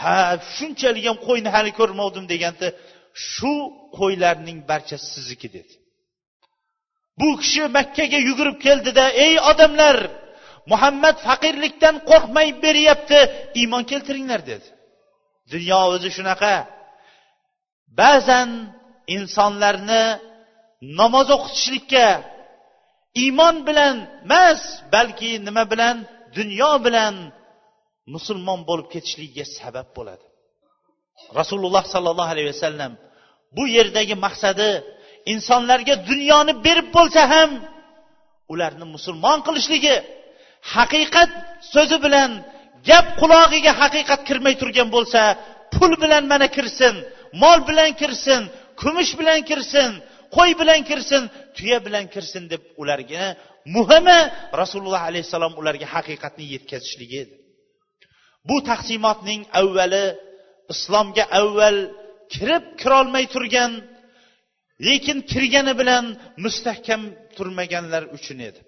[0.00, 0.18] Ha
[0.56, 2.66] shunchalik ham qo'yni hali ko'rmovdim deganda
[3.30, 3.54] shu
[3.98, 5.74] qo'ylarning barchasi sizniki dedi.
[7.20, 9.96] Bu kishi makkaga yugurib keldida ey odamlar
[10.70, 13.18] muhammad faqirlikdan qo'rqmay beryapti.
[13.60, 14.66] Iymon keltiringlar dedi.
[15.52, 16.54] Dunyo o'zi shunaqa.
[18.00, 18.48] Ba'zan
[19.16, 20.04] insonlarni
[21.00, 22.06] namoz o'qitishlikka
[23.22, 24.60] iymon bilan emas
[24.94, 25.96] balki nima bilan
[26.38, 27.14] dunyo bilan
[28.14, 30.26] musulmon bo'lib ketishligiga sabab bo'ladi.
[31.38, 32.92] Rasululloh sollallohu alayhi vasallam
[33.56, 34.70] bu yerdagi maqsadi
[35.32, 37.50] insonlarga dunyoni berib bo'lsa ham
[38.52, 39.94] ularni musulmon qilishligi
[40.74, 41.30] haqiqat
[41.74, 42.30] so'zi bilan
[42.88, 45.20] gap qulog'iga haqiqat kirmay turgan bo'lsa
[45.74, 46.94] pul bilan mana kirsin
[47.42, 48.42] mol bilan kirsin
[48.80, 49.90] kumush bilan kirsin
[50.36, 51.22] qo'y bilan kirsin
[51.56, 53.24] tuya bilan kirsin deb ularga
[53.76, 54.20] muhimi
[54.60, 57.16] rasululloh alayhissalom ularga haqiqatni yetkazishligi.
[57.24, 57.34] Edi
[58.48, 60.06] bu taqsimotning avvali
[60.72, 61.78] islomga avval
[62.34, 63.72] kirib kirolmay turgan
[64.86, 66.04] lekin kirgani bilan
[66.44, 67.02] mustahkam
[67.36, 68.60] turmaganlar uchun edi.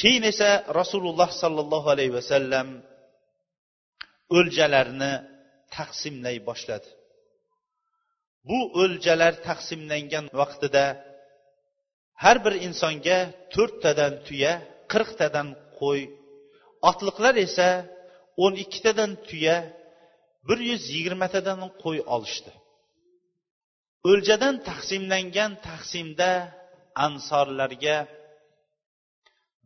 [0.00, 0.50] Keyin esa
[0.80, 2.68] rasululloh sollallohu alayhi vasallam
[4.38, 5.12] o'ljalarni
[5.76, 6.88] taqsimlay boshladi.
[8.48, 10.84] Bu o'ljalar taqsimlangan vaqtida
[12.22, 13.18] har bir insonga
[13.54, 14.52] to'rttadan tuya
[14.92, 15.48] qirqtadan
[15.80, 16.02] qo'y
[16.90, 17.68] otliqlar esa
[18.44, 19.56] o'n ikkitadan tuya
[20.48, 22.52] bir yuz yigirmatadan qo'y olishdi.
[24.10, 26.30] O'ljadan taqsimlangan taqsimda
[27.06, 27.96] ansorlarga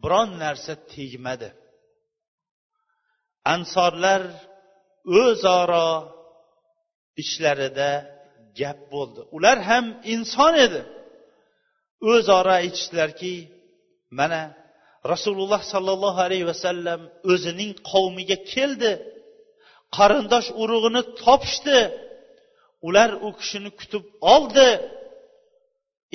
[0.02, 1.50] biron narsa tegmadi.
[3.54, 4.22] Ansorlar
[5.22, 5.90] o'zaro
[7.22, 7.90] ichlarida
[8.58, 9.20] gap bo'ldi.
[9.36, 10.82] Ular ham inson edi.
[12.12, 13.34] O'zaro aytishdilarki
[14.18, 14.42] mana
[15.12, 17.00] rasululloh sollallohu alayhi vasallam
[17.32, 18.92] o'zining qavmiga keldi
[19.96, 21.78] qarindosh urug'ini topishdi.
[22.88, 24.04] Ular u kishini kutib
[24.34, 24.68] oldi.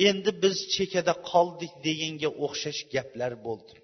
[0.08, 3.74] Endi biz chekkada qoldik deganga o'xshash gaplar bo'ldi.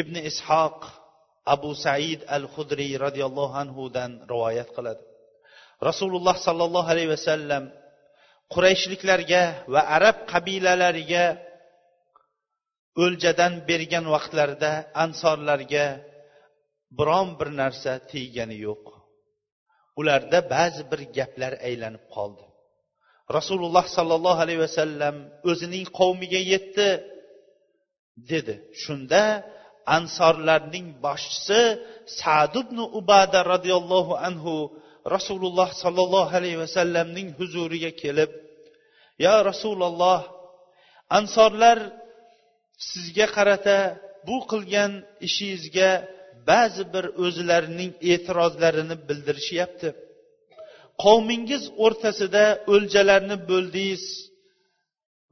[0.00, 0.78] Ibn ishoq
[1.54, 5.02] abu said al hudriy roziyallohu anhudan rivoyat qiladi.
[5.88, 7.64] Rasululloh sollallohu alayhi vasallam
[8.54, 11.24] qurayshliklarga va arab qabilalariga
[13.04, 14.72] o'ljadan bergan vaqtlarida
[15.04, 15.86] ansorlarga
[16.98, 18.99] biron bir narsa teggani yo'q.
[20.00, 22.44] Ularda ba'zi bir gaplar aylanib qoldi.
[23.36, 25.16] Rasululloh sollallohu alayhi vasallam
[25.50, 26.88] o'zining qavmiga yetdi
[28.30, 28.54] dedi.
[28.82, 29.22] Shunda
[29.96, 31.60] ansorlarning boshchisi
[32.20, 34.54] sad ibn ubada roziyallohu anhu
[35.14, 38.30] rasululloh sollallohu alayhi vasallamning huzuriga kelib
[39.24, 40.20] yo rasululloh
[41.18, 41.78] ansorlar
[42.90, 43.78] sizga qarata
[44.26, 44.92] bu qilgan
[45.26, 45.90] ishingizga
[46.50, 49.88] ba'zi bir o'zlarining e'tirozlarini bildirishyapti.
[51.04, 54.04] Qavmingiz o'rtasida o'ljalarni bo'ldingiz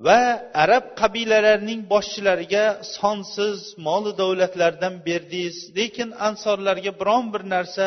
[0.06, 0.20] va
[0.64, 2.64] arab qabilalarining boshchilariga
[2.96, 5.56] sonsiz moli davlatlardan berdingiz.
[5.78, 7.86] Lekin ansorlarga biron bir narsa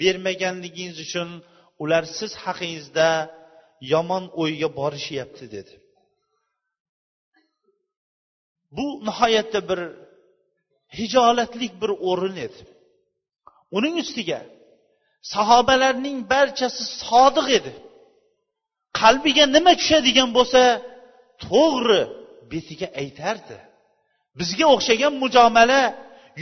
[0.00, 1.28] bermaganligingiz uchun
[1.82, 3.08] ular siz haqingizda
[3.92, 5.74] yomon o'yga borishyapti dedi.
[8.76, 9.80] Bu nihoyatda bir
[10.98, 12.62] hijolatlik bir o'rin edi
[13.76, 14.40] uning ustiga
[15.32, 17.72] sahobalarning barchasi sodiq edi.
[19.00, 20.62] Qalbiga nima tushadigan bo'lsa
[21.44, 22.02] to'g'ri
[22.52, 23.56] betiga aytardi.
[24.38, 25.82] Bizga o'xshagan mujomala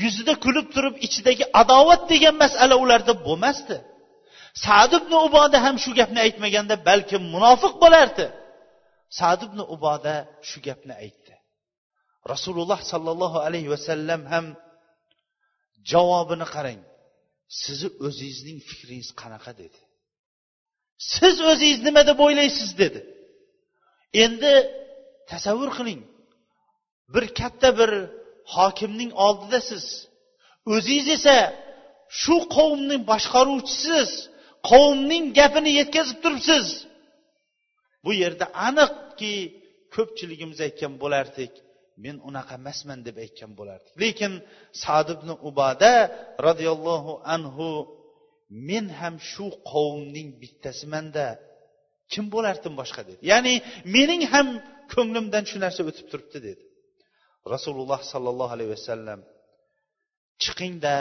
[0.03, 3.77] yuzida kulib turib ichidagi adovat degan masala ularda bo'lmasdi.
[4.65, 8.27] Sad ibn uboda ham shu gapni aytmaganda balkim munofiq bo'lardi.
[9.19, 10.15] Sad ibn uboda
[10.49, 11.28] shu gapni aytdi.
[12.33, 14.47] Rasululloh sollallohu alayhi vasallam ham
[15.91, 16.81] javobini qarang.
[17.63, 19.79] Sizni o'zingizning fikringiz qanaqa dedi.
[21.15, 23.01] Siz o'zingiz nima deb o'ylaysiz dedi.
[24.25, 24.53] Endi
[25.31, 26.01] tasavvur qiling.
[27.15, 27.91] Bir katta bir
[28.57, 29.85] hokimning oldidasiz
[30.75, 31.39] o'zingiz esa
[32.21, 34.11] shu qavmning boshqaruvchisiz
[34.71, 36.67] qavmning gapini yetkazib turibsiz.
[38.05, 39.35] Bu yerda aniqki
[39.95, 41.53] ko'pchiligimiz aytgan bo'lardik.
[42.05, 44.33] Men unaqa emasman deb aytgan bo'lardik lekin
[44.83, 45.95] sad ibn ubada
[46.47, 47.69] roziyallohu anhu
[48.69, 51.27] men ham shu qavmning bittasimanda
[52.13, 53.01] kim bo'lardim boshqa?
[53.09, 53.21] dedi.
[53.33, 53.55] Ya'ni
[53.95, 54.49] mening ham
[54.93, 56.63] ko'nglimdan shu narsa o'tib turibdi dedi.
[57.55, 59.21] Rasululloh sollallohu alayhi vasallam
[60.43, 60.97] chiqingda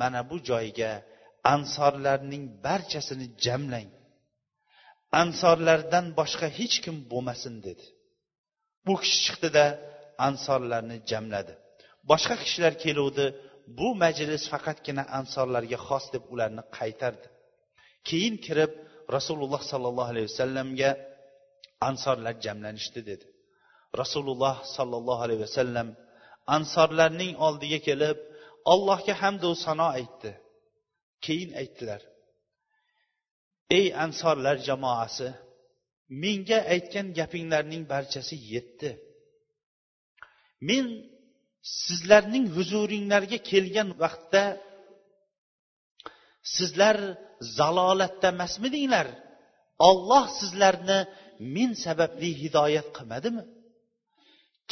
[0.00, 0.92] mana bu joyga
[1.54, 3.90] ansorlarning barchasini jamlang.
[5.22, 7.84] Ansorlardan boshqa hech kim bo'lmasin dedi.
[8.86, 9.64] Bu kishi chiqdida
[10.26, 11.54] ansorlarni jamladi.
[12.10, 13.26] Boshqa kishilar keluvdi
[13.78, 17.26] bu majlis faqatgina ansorlarga xos deb ularni qaytardi.
[18.08, 18.72] Keyin kirib
[19.16, 20.90] rasululloh sollallohu alayhi vasallamga
[21.88, 23.26] ansorlar jamlanishdi dedi.
[24.00, 25.88] Rasululloh sollallohu alayhi vasallam
[26.56, 28.18] ansorlarning oldiga kelib
[28.72, 30.30] allohga hamdu sano aytdi.
[31.24, 32.02] Keyin aytdilar
[33.78, 35.28] ey ansorlar jamoasi
[36.22, 38.90] menga aytgan gapinglarning barchasi yetdi.
[40.68, 40.86] Men
[41.84, 44.44] sizlarning huzuringlarga kelgan vaqtda
[46.56, 46.96] sizlar
[47.56, 49.08] zalolatda emasmidinglar?
[49.88, 50.98] Olloh sizlarni
[51.54, 53.42] men sababli hidoyat qilmadimi?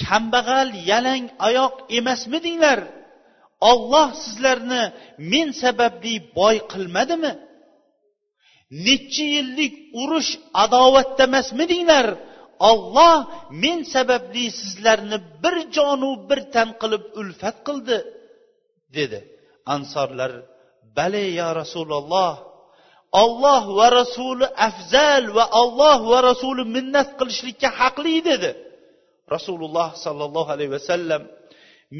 [0.02, 2.80] Kambag'al yalang oyoq emasmidinglar?
[3.70, 4.82] Olloh sizlarni
[5.32, 7.32] men sababli boy qilmadimi?
[8.86, 10.32] Necha yillik urush
[10.64, 12.06] adovatda emasmidinglar?
[12.70, 13.18] Olloh
[13.62, 17.98] men sababli sizlarni bir jonu bir tan qilib ulfat qildi
[18.96, 19.20] dedi.
[19.74, 20.32] Ansorlar
[20.96, 22.32] bale yo rasululloh
[23.22, 28.50] olloh va rasuli afzal va olloh va rasuli minnat qilishlikka haqli dedi.
[29.34, 31.22] Rasululloh sollallohu alayhi vasallam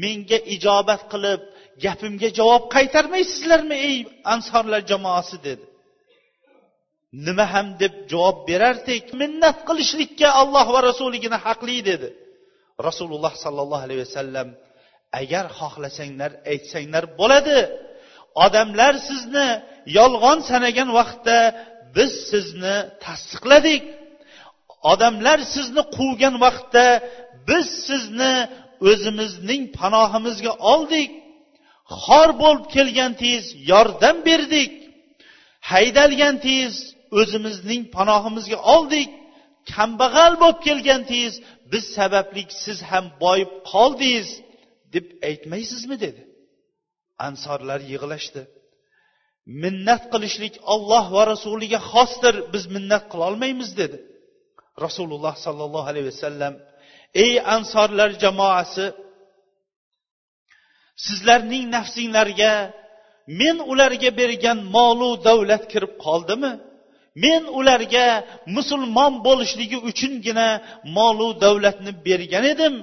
[0.03, 1.41] menga ijobat qilib
[1.83, 3.97] gapimga javob qaytarmaysizlarmi ey
[4.33, 5.65] ansorlar jamoasi dedi.
[7.25, 12.09] Nima ham deb javob berardik minnat qilishlikka alloh va rasuligini haqli dedi.
[12.87, 14.47] Rasululloh sollallohu alayhi vasallam
[15.21, 17.59] agar xohlasanglar aytsanglar bo'ladi.
[18.45, 19.47] Odamlar sizni
[19.97, 21.39] yolg'on sanagan vaqtda
[21.95, 23.83] biz sizni tasdiqladik.
[24.91, 26.85] Odamlar sizni quvgan vaqtda
[27.49, 28.33] biz sizni
[28.89, 31.11] o'zimizning panohimizga oldik.
[32.03, 34.71] Xor bo'lib kelgan tiz yordam berdik.
[35.71, 36.73] Haydalgan tiz
[37.19, 39.09] o'zimizning panohimizga oldik.
[39.73, 41.35] Kambag'al bo'lib kelgandingiz
[41.71, 44.29] biz sababli siz ham boyib qoldingiz
[44.93, 46.21] deb aytmaysizmi dedi.
[47.27, 48.41] Ansorlar yig'lashdi.
[49.63, 53.97] Minnat qilishlik olloh va rasuliga xosdir biz minnat qilolmaymiz dedi.
[54.85, 56.53] Rasululloh sollallohu alayhi vasallam
[57.23, 58.85] ey ansorlar jamoasi
[61.05, 62.53] sizlarning nafsinglarga
[63.39, 66.51] men ularga bergan molu davlat kirib qoldimi?
[67.23, 68.07] Men ularga
[68.55, 70.47] musulmon bo'lishligi uchungina
[70.97, 72.73] molu davlatni bergan edim.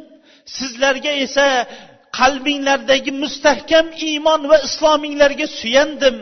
[0.57, 1.49] Sizlarga esa
[2.18, 6.16] qalbinglardagi mustahkam iymon va islominglarga suyandim.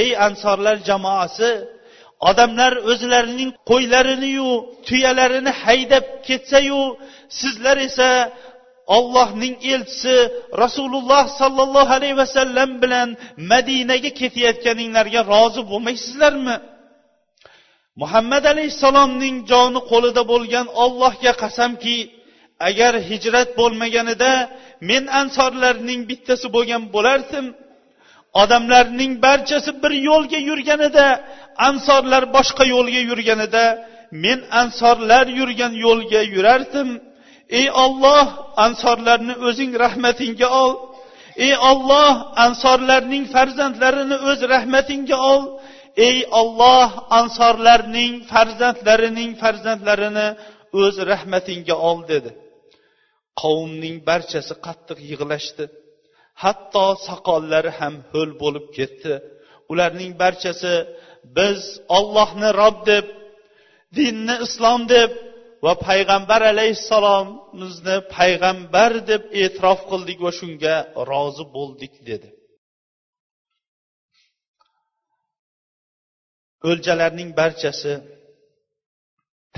[0.00, 1.50] Ey ansorlar jamoasi
[2.28, 4.50] odamlar o'zlarining qo'ylariniyu
[4.86, 6.82] tuyalarini haydab ketsayu
[7.40, 8.10] sizlar esa
[8.96, 10.16] ollohning elchisi
[10.62, 13.08] rasululloh sollallohu alayhi vasallam bilan
[13.52, 16.56] madinaga ketayotganinglarga rozi bo'lmaysizlarmi?
[18.00, 21.98] Muhammad alayhissalomning joni qo'lida bo'lgan ollohga qasamki
[22.68, 24.32] agar hijrat bo'lmaganida
[24.90, 27.46] men ansorlarning bittasi bo'lgan bo'lardim
[28.42, 31.06] odamlarning barchasi bir yo'lga yurganida
[31.68, 33.64] ansorlar boshqa yo'lga yurganida
[34.24, 36.88] men ansorlar yurgan yo'lga yurardim.
[37.58, 38.26] Ey olloh
[38.66, 40.72] ansorlarni o'zing rahmatingga ol.
[41.44, 42.14] Ey olloh
[42.46, 45.42] ansorlarning farzandlarini o'z rahmatingga ol.
[46.08, 46.88] Ey olloh
[47.18, 50.28] ansorlarning farzandlarining farzandlarini
[50.82, 52.30] o'z rahmatingga ol dedi.
[53.42, 55.64] Qavmning barchasi qattiq yig'lashdi.
[56.42, 59.14] Hatto soqollari ham ho'l bo'lib ketdi.
[59.72, 60.74] Ularning barchasi
[61.36, 61.60] biz
[61.98, 63.06] ollohni rob deb
[63.98, 65.10] dinni islom deb
[65.64, 70.76] va payg'ambar alayhissalomimizni payg'ambar deb e'tirof qildik va shunga
[71.10, 72.28] rozi bo'ldik dedi.
[76.68, 77.92] O'ljalarning barchasi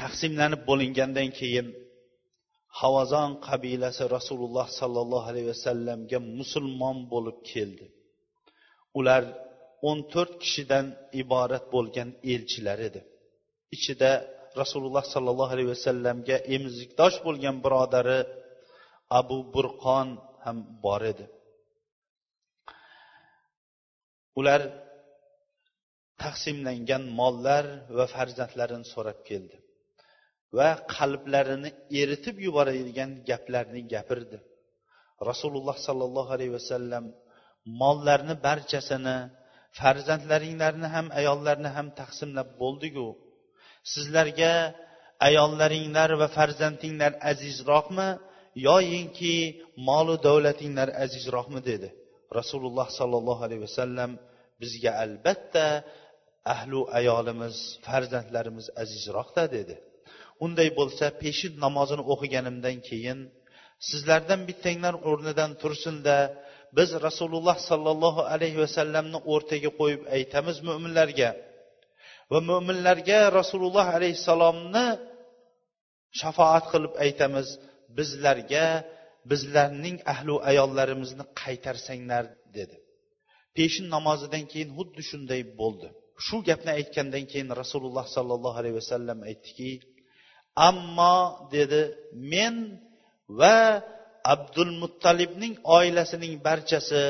[0.01, 1.67] taqsimlanib bo'lingandan keyin
[2.81, 7.87] havazon qabilasi rasululloh sollallohu alayhi vasallamga musulmon bo'lib keldi.
[8.99, 9.23] Ular
[9.89, 10.87] o'n to'rt kishidan
[11.23, 13.01] iborat bo'lgan elchilar edi.
[13.77, 14.11] Ichida
[14.61, 18.21] rasululloh sollallohu alayhi vasallamga emizikdosh bo'lgan birodari
[19.21, 20.09] abu burqon
[20.45, 21.25] ham bor edi.
[24.41, 24.61] Ular
[26.25, 27.65] taqsimlangan mollar
[27.97, 29.57] va farzandlarini so'rab keldi
[30.59, 31.71] va qalblarini
[32.01, 34.39] eritib yuboradigan gaplarni gapirdi.
[35.31, 37.05] Rasululloh sollallohu alayhi vasallam
[37.81, 39.17] mollarni barchasini
[39.79, 43.07] farzandlaringlarni ham ayollarni ham taqsimlab bo'ldiku.
[43.93, 44.53] Sizlarga
[45.29, 48.09] ayollaringlar va farzandinglar azizroqmi
[48.69, 49.35] yoyinki
[49.89, 51.89] molu davlatinglar azizroqmi dedi
[52.39, 54.11] rasululloh sollallohu alayhi vasallam
[54.63, 55.67] bizga albatta
[56.55, 59.77] ahlu ayolimiz farzandlarimiz azizroqda dedi.
[60.45, 63.19] Unday bo'lsa peshin namozini o'qiganimdan keyin
[63.89, 66.17] sizlardan bittanglar o'rnidan tursinda
[66.79, 71.31] biz rasululloh sollallohu alayhi vasallamni o'rtaga qo'yib aytamiz mo'minlarga
[72.33, 74.87] va mo'minlarga rasululloh alayhissalomni
[76.21, 77.49] shafoat qilib aytamiz
[77.99, 78.67] bizlarga
[79.31, 82.25] bizlarning ahli ayollarimizni qaytarsanglar
[82.57, 82.77] dedi.
[83.57, 85.89] Peshin namozidan keyin xuddi shunday bo'ldi.
[86.25, 89.71] Shu gapni aytgandan keyin rasululloh sollallohu alayhi vasallam aytdiki
[90.69, 91.19] ammo
[91.55, 91.81] dedi
[92.33, 92.55] men
[93.39, 93.59] va
[94.35, 97.03] abdul muttalibning oilasining barchasi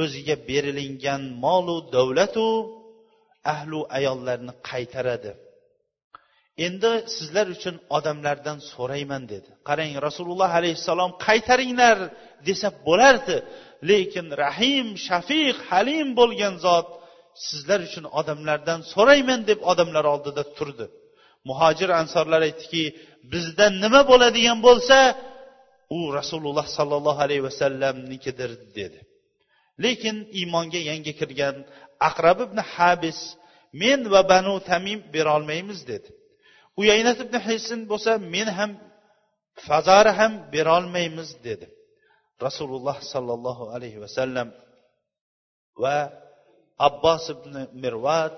[0.00, 2.46] o'ziga berilingan molu davlatu
[3.54, 5.32] ahlu ayollarni qaytaradi.
[6.66, 9.50] Endi sizlar uchun odamlardan so'rayman dedi.
[9.68, 11.98] Qarang rasululloh alayhissalom qaytaringlar
[12.48, 13.36] desa bo'lardi.
[13.90, 16.86] Lekin rahim shafiq halim bo'lgan zot
[17.46, 20.86] sizlar uchun odamlardan so'rayman deb odamlar oldida turdi.
[21.48, 22.84] Muhojir ansorlar aytdiki
[23.32, 24.98] bizda nima bo'ladigan bo'lsa
[25.96, 29.00] u rasululloh sollallohu alayhi vasallamnikidir dedi.
[29.84, 31.56] Lekin iymonga yangi kirgan
[32.08, 33.18] aqrab ibn habis
[33.82, 36.10] men va banu tamim berolmaymiz dedi.
[36.80, 38.70] Uyaynat ibn hisn bo'lsa men ham
[39.66, 41.66] fazari ham berolmaymiz dedi.
[42.46, 44.48] Rasululloh sollallohu alayhi vasallam
[45.82, 45.96] va
[46.88, 47.52] abbos ibn
[47.84, 48.36] mirvat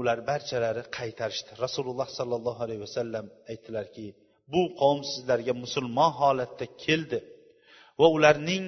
[0.00, 1.50] ular barchalari qaytarishdi.
[1.64, 4.06] Rasululloh sollallohu alayhi vasallam aytdilarki
[4.52, 7.18] bu qavm sizlarga musulmon holatda keldi
[8.00, 8.64] va ularning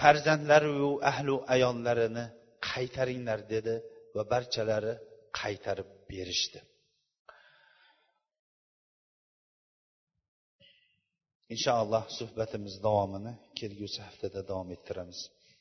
[0.00, 2.24] farzandlariyu ahlu ayollarini
[2.70, 3.74] qaytaringlar dedi
[4.16, 4.94] va barchalari
[5.40, 6.60] qaytarib berishdi.
[11.54, 15.18] Inshaalloh suhbatimiz davomini kelgusi haftada davom ettiramiz.